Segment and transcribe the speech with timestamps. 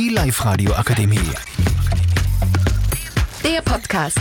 [0.00, 1.18] Die Live-Radio Akademie.
[3.44, 4.18] Der Podcast.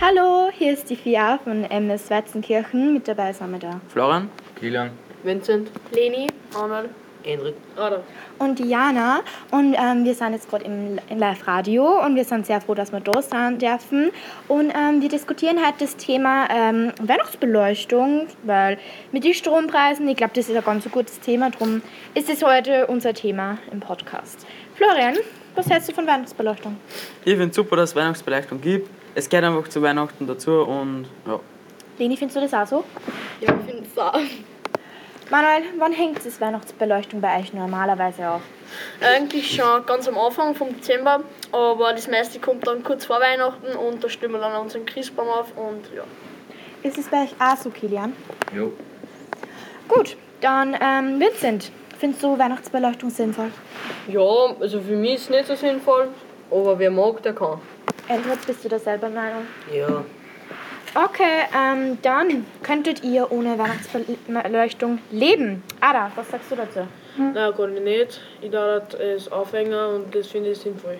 [0.00, 2.94] Hallo, hier ist die Fia von MS Weizenkirchen.
[2.94, 3.80] Mit dabei sind wir da.
[3.88, 4.90] Florian, Kilian,
[5.24, 6.90] Vincent, Leni Arnold,
[7.24, 8.00] Enrik, Adam.
[8.38, 9.20] und Diana.
[9.50, 12.92] Und ähm, wir sind jetzt gerade im, im Live-Radio und wir sind sehr froh, dass
[12.92, 14.10] wir da sein dürfen.
[14.46, 18.78] Und ähm, wir diskutieren heute das Thema ähm, Weihnachtsbeleuchtung, weil
[19.12, 21.50] mit den Strompreisen, ich glaube, das ist ein ganz so gutes Thema.
[21.50, 21.82] Darum
[22.14, 24.46] ist es heute unser Thema im Podcast.
[24.74, 25.16] Florian,
[25.54, 26.76] was hältst du von Weihnachtsbeleuchtung?
[27.24, 28.88] ich finde super, dass es Weihnachtsbeleuchtung gibt.
[29.14, 31.40] Es geht einfach zu Weihnachten dazu und ja.
[31.98, 32.84] Leni, findest du das auch so?
[33.40, 34.20] Ja, ich finde es auch.
[35.30, 38.40] Manuel, wann hängt das Weihnachtsbeleuchtung bei euch normalerweise auf?
[39.02, 43.76] Eigentlich schon ganz am Anfang vom Dezember, aber das meiste kommt dann kurz vor Weihnachten
[43.76, 46.04] und da stellen wir dann unseren Christbaum auf und ja.
[46.82, 48.14] Ist es bei euch auch so, Kilian?
[48.54, 48.72] Jo.
[49.86, 53.50] Gut, dann ähm, Vincent, findest du Weihnachtsbeleuchtung sinnvoll?
[54.06, 56.08] Ja, also für mich ist es nicht so sinnvoll,
[56.50, 57.60] aber wer mag, der kann.
[58.08, 59.46] Edward, bist du da selber Meinung?
[59.70, 60.04] Ja.
[60.94, 65.62] Okay, ähm, dann könntet ihr ohne Weihnachtsbeleuchtung leben.
[65.80, 66.80] Ada, was sagst du dazu?
[67.16, 68.20] Nein, gar nicht.
[68.40, 70.98] Ich darf es aufhängen und das finde ich sinnvoll.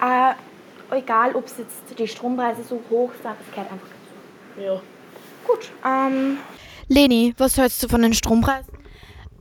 [0.00, 4.62] Äh, egal, ob es jetzt die Strompreise so hoch sind, es gehört einfach dazu.
[4.64, 4.80] Ja.
[5.46, 6.38] Gut, ähm,
[6.88, 8.72] Leni, was hältst du von den Strompreisen?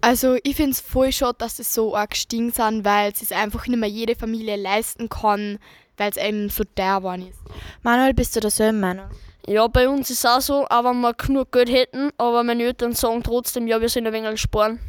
[0.02, 3.34] Also ich finde es voll schade, dass es so arg gestiegen sind, weil es sich
[3.34, 5.60] einfach nicht mehr jede Familie leisten kann,
[5.96, 7.40] weil es eben so teuer geworden ist.
[7.84, 9.10] Manuel, bist du derselben Meinung?
[9.46, 12.64] Ja, bei uns ist es auch so, auch wenn wir genug Geld hätten, aber meine
[12.64, 14.80] Eltern sagen trotzdem, ja, wir sind ein wenig sparen.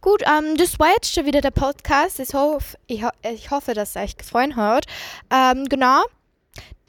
[0.00, 2.20] Gut, ähm, das war jetzt schon wieder der Podcast.
[2.20, 4.86] Ich, hoff, ich, ho ich hoffe, dass es euch gefallen hat.
[5.30, 6.04] Ähm, genau.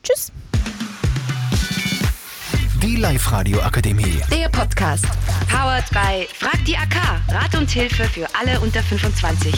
[0.03, 0.31] Tschüss.
[2.83, 4.21] Die Live-Radio Akademie.
[4.31, 5.05] Der Podcast.
[5.49, 6.95] Powered by Frag die AK.
[7.29, 9.53] Rat und Hilfe für alle unter 25.